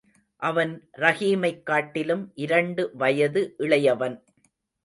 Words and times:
அவன் 0.41 0.89
ரஹீமைக் 0.97 1.63
காட்டிலும் 1.63 2.31
இரண்டு 2.35 2.91
வயது 2.93 3.55
இளையவன். 3.59 4.23